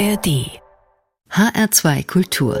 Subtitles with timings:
[0.00, 0.48] ARD
[1.30, 2.54] HR2 Kultur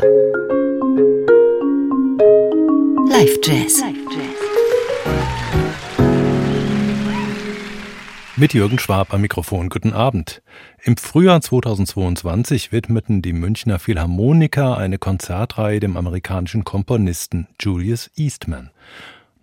[3.08, 3.82] Live Jazz
[8.36, 9.70] Mit Jürgen Schwab am Mikrofon.
[9.70, 10.42] Guten Abend.
[10.82, 18.70] Im Frühjahr 2022 widmeten die Münchner Philharmoniker eine Konzertreihe dem amerikanischen Komponisten Julius Eastman.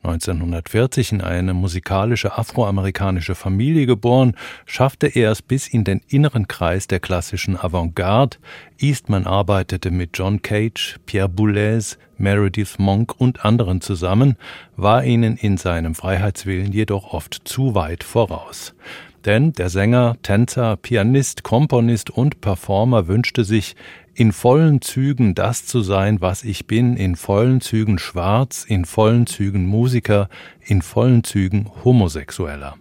[0.08, 4.36] 1940 in eine musikalische afroamerikanische Familie geboren,
[4.66, 8.38] schaffte er es bis in den inneren Kreis der klassischen Avantgarde.
[8.80, 14.38] Eastman arbeitete mit John Cage, Pierre Boulez, Meredith Monk und anderen zusammen,
[14.76, 18.74] war ihnen in seinem Freiheitswillen jedoch oft zu weit voraus.
[19.26, 23.76] Denn der Sänger, Tänzer, Pianist, Komponist und Performer wünschte sich,
[24.18, 29.28] in vollen Zügen das zu sein, was ich bin, in vollen Zügen schwarz, in vollen
[29.28, 30.28] Zügen Musiker,
[30.60, 32.78] in vollen Zügen Homosexueller.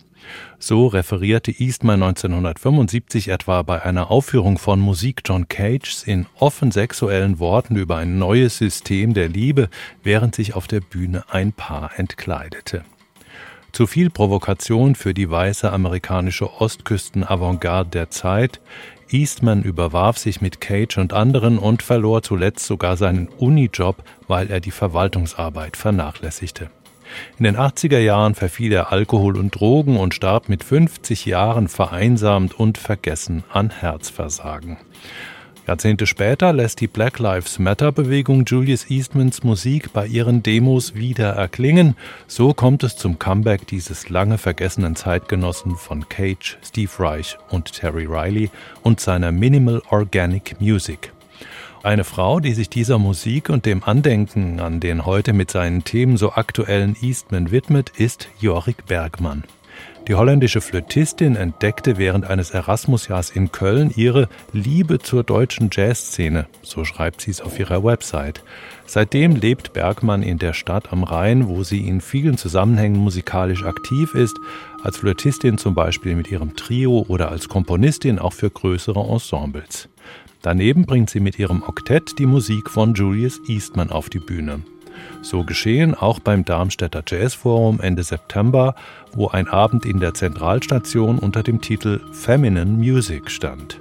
[0.58, 7.38] So referierte Eastman 1975 etwa bei einer Aufführung von Musik John Cages in offen sexuellen
[7.38, 9.68] Worten über ein neues System der Liebe,
[10.02, 12.82] während sich auf der Bühne ein Paar entkleidete.
[13.72, 18.62] Zu viel Provokation für die weiße amerikanische Ostküsten-Avantgarde der Zeit,
[19.10, 24.60] Eastman überwarf sich mit Cage und anderen und verlor zuletzt sogar seinen Unijob, weil er
[24.60, 26.70] die Verwaltungsarbeit vernachlässigte.
[27.38, 32.58] In den 80er Jahren verfiel er Alkohol und Drogen und starb mit 50 Jahren vereinsamt
[32.58, 34.76] und vergessen an Herzversagen.
[35.66, 41.30] Jahrzehnte später lässt die Black Lives Matter Bewegung Julius Eastmans Musik bei ihren Demos wieder
[41.30, 41.96] erklingen.
[42.28, 48.04] So kommt es zum Comeback dieses lange vergessenen Zeitgenossen von Cage, Steve Reich und Terry
[48.04, 48.48] Riley
[48.84, 51.12] und seiner Minimal Organic Music.
[51.82, 56.16] Eine Frau, die sich dieser Musik und dem Andenken an den heute mit seinen Themen
[56.16, 59.42] so aktuellen Eastman widmet, ist Jorik Bergmann.
[60.08, 66.84] Die holländische Flötistin entdeckte während eines Erasmusjahrs in Köln ihre Liebe zur deutschen Jazzszene, so
[66.84, 68.44] schreibt sie es auf ihrer Website.
[68.86, 74.14] Seitdem lebt Bergmann in der Stadt am Rhein, wo sie in vielen Zusammenhängen musikalisch aktiv
[74.14, 74.36] ist,
[74.84, 79.88] als Flötistin zum Beispiel mit ihrem Trio oder als Komponistin auch für größere Ensembles.
[80.40, 84.62] Daneben bringt sie mit ihrem Oktett die Musik von Julius Eastman auf die Bühne.
[85.26, 88.76] So geschehen auch beim Darmstädter Jazzforum Ende September,
[89.12, 93.80] wo ein Abend in der Zentralstation unter dem Titel Feminine Music stand.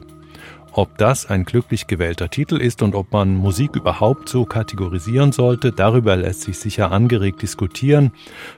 [0.77, 5.71] Ob das ein glücklich gewählter Titel ist und ob man Musik überhaupt so kategorisieren sollte,
[5.71, 8.11] darüber lässt sich sicher angeregt diskutieren.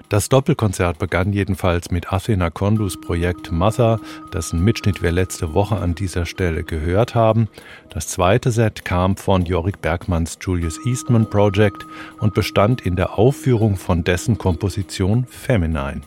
[0.10, 4.00] Das Doppelkonzert begann jedenfalls mit Athena Kondus Projekt Mother,
[4.34, 7.50] dessen Mitschnitt wir letzte Woche an dieser Stelle gehört haben.
[7.92, 11.86] Das zweite Set kam von Jorik Bergmanns Julius Eastman Project
[12.20, 16.02] und bestand in der Aufführung von dessen Komposition Feminine.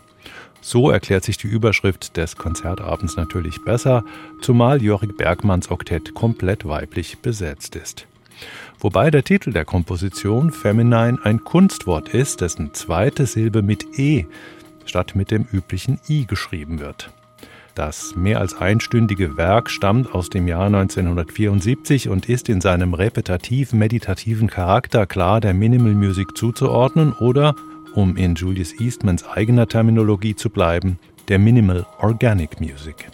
[0.60, 4.04] So erklärt sich die Überschrift des Konzertabends natürlich besser,
[4.40, 8.06] zumal Jorik Bergmanns Oktett komplett weiblich besetzt ist.
[8.78, 14.26] Wobei der Titel der Komposition Feminine ein Kunstwort ist, dessen zweite Silbe mit E
[14.86, 17.10] statt mit dem üblichen I geschrieben wird.
[17.74, 24.48] Das mehr als einstündige Werk stammt aus dem Jahr 1974 und ist in seinem repetitiv-meditativen
[24.48, 27.54] Charakter klar der Minimal Music zuzuordnen oder
[27.94, 33.10] um in Julius Eastmans eigener Terminologie zu bleiben, der Minimal Organic Music.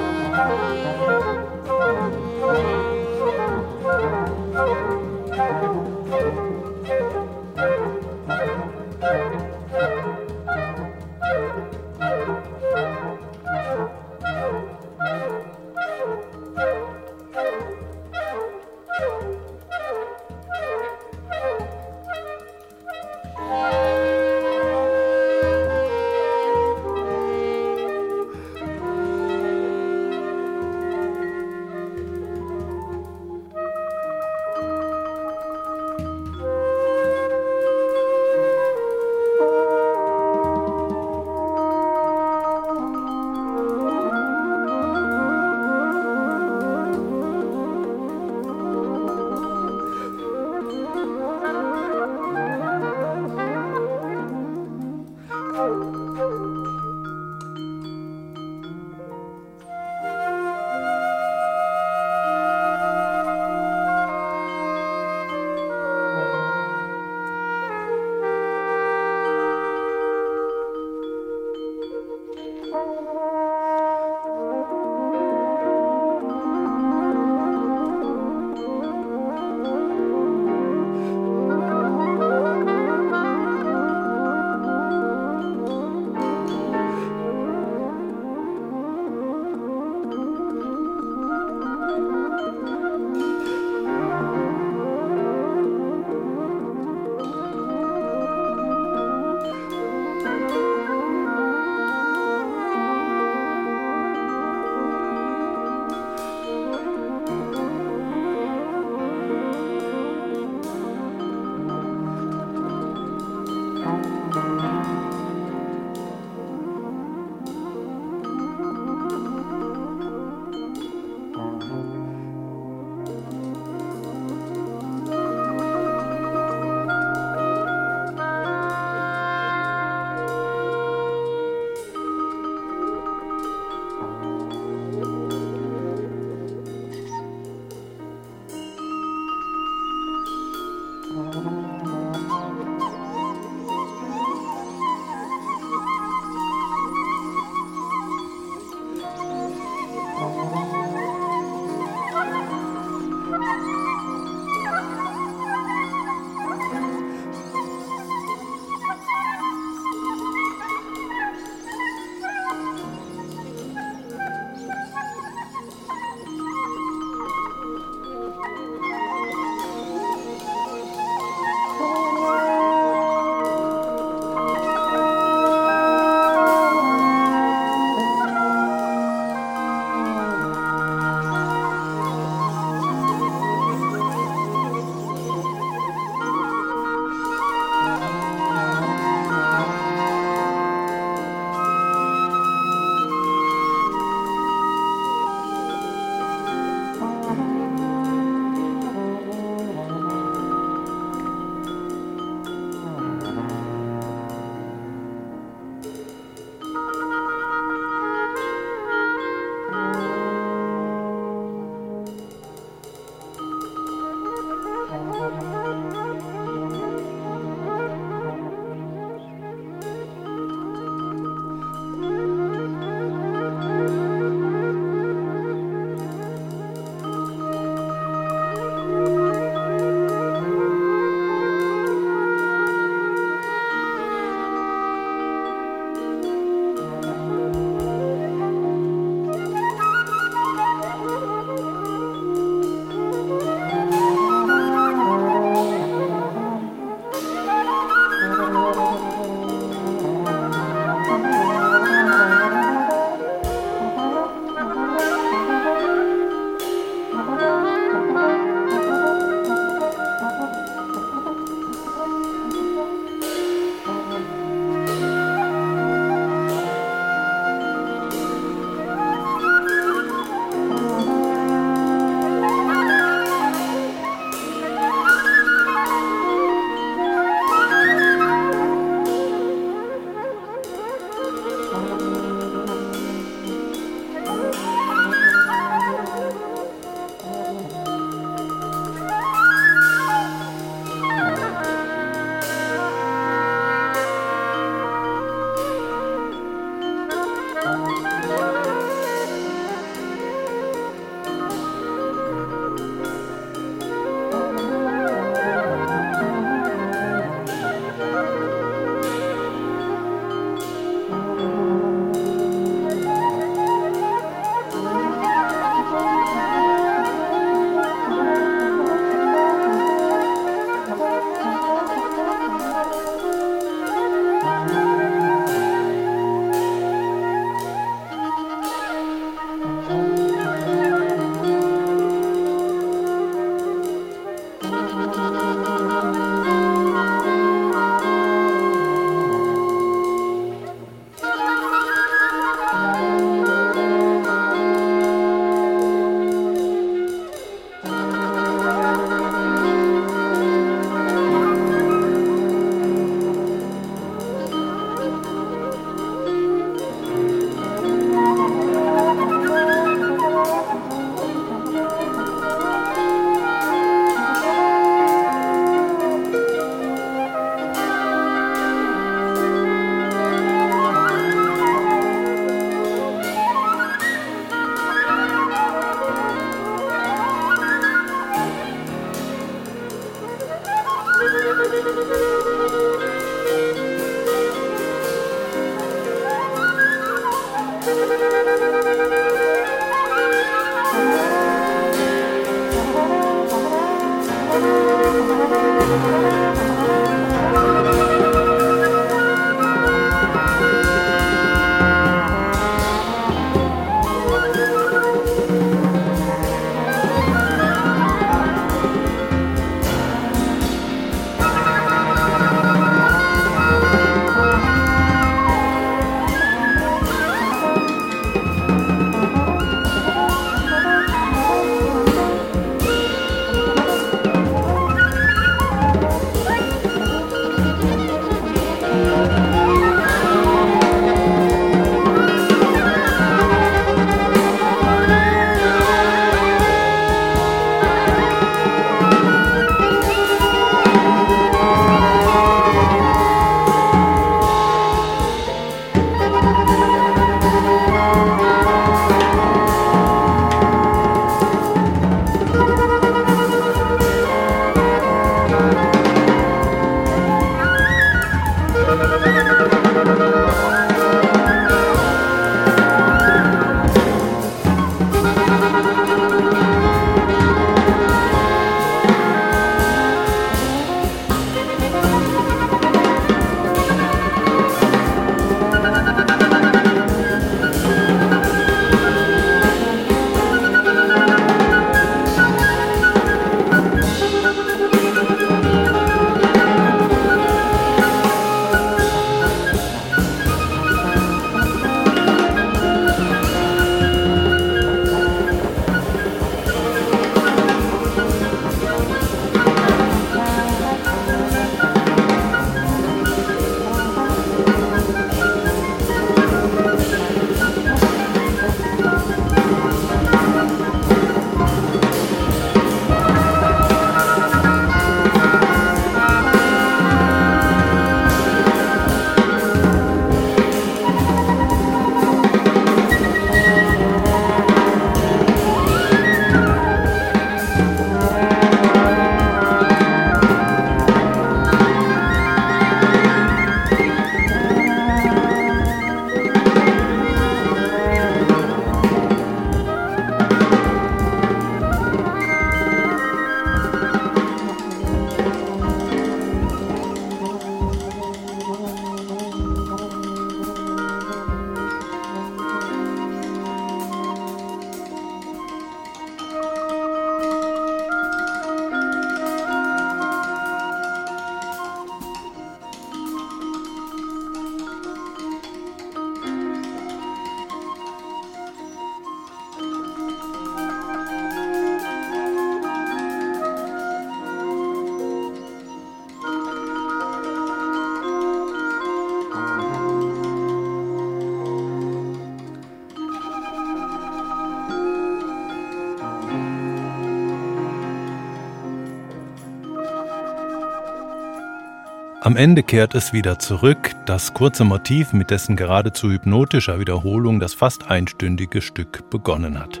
[592.56, 598.10] Ende kehrt es wieder zurück, das kurze Motiv, mit dessen geradezu hypnotischer Wiederholung das fast
[598.10, 600.00] einstündige Stück begonnen hat.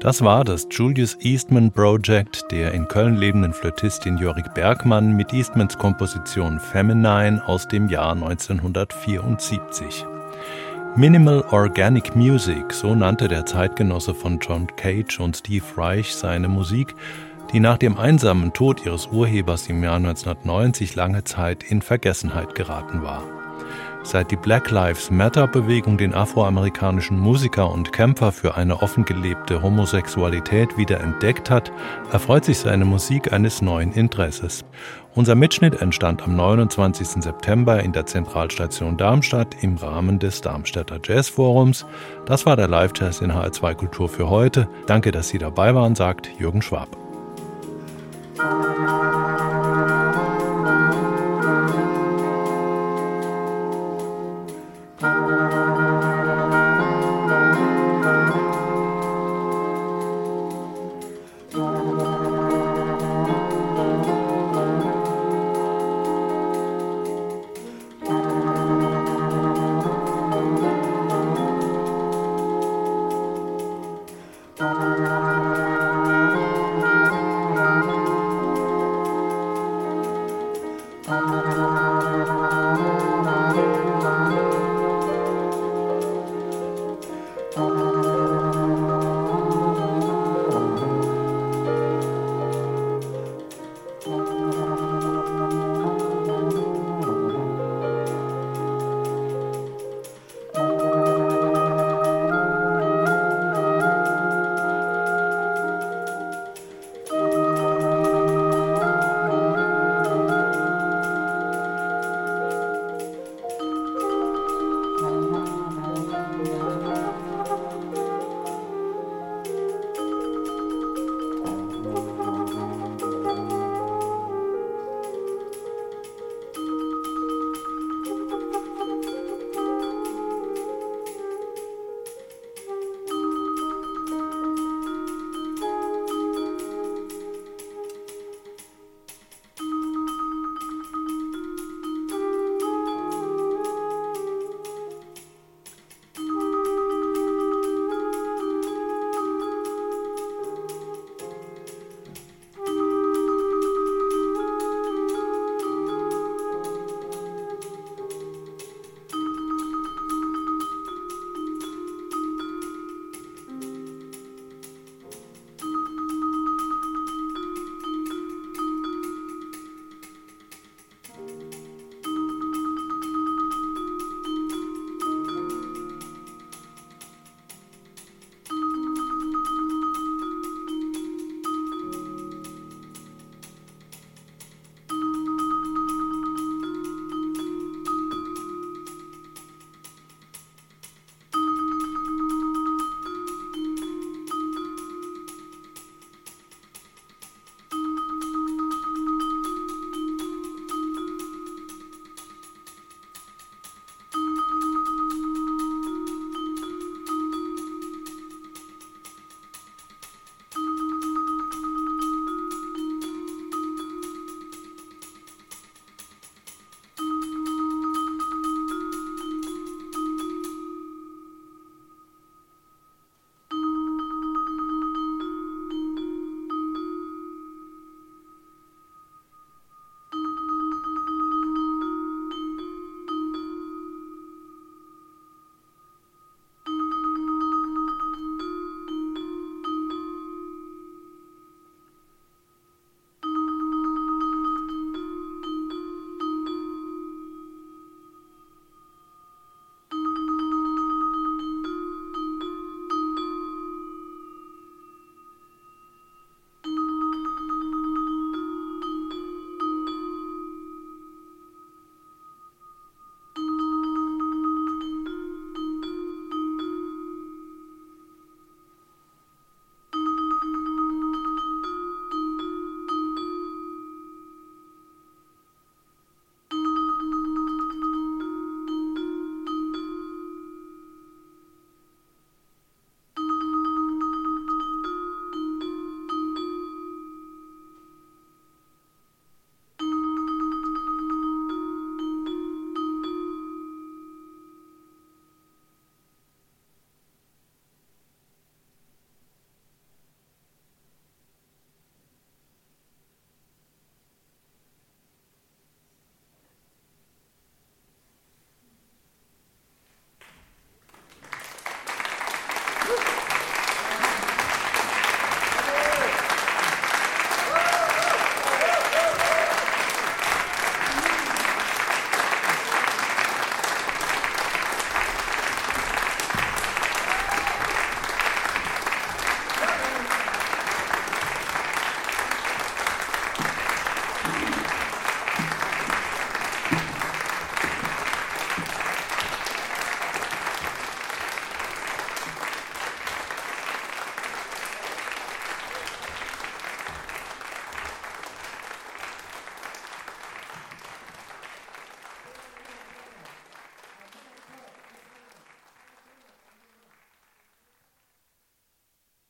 [0.00, 5.76] Das war das Julius Eastman Project der in Köln lebenden Flötistin Jorik Bergmann mit Eastmans
[5.76, 10.06] Komposition Feminine aus dem Jahr 1974.
[10.96, 16.94] Minimal Organic Music, so nannte der Zeitgenosse von John Cage und Steve Reich seine Musik,
[17.52, 23.02] die nach dem einsamen Tod ihres Urhebers im Jahr 1990 lange Zeit in Vergessenheit geraten
[23.02, 23.22] war.
[24.04, 31.00] Seit die Black Lives Matter-Bewegung den afroamerikanischen Musiker und Kämpfer für eine offengelebte Homosexualität wieder
[31.00, 31.72] entdeckt hat,
[32.10, 34.64] erfreut sich seine Musik eines neuen Interesses.
[35.14, 37.22] Unser Mitschnitt entstand am 29.
[37.22, 41.84] September in der Zentralstation Darmstadt im Rahmen des Darmstädter Jazzforums.
[42.24, 44.68] Das war der Live-Test in HR2 Kultur für heute.
[44.86, 47.07] Danke, dass Sie dabei waren, sagt Jürgen Schwab.
[48.38, 48.97] Thank you.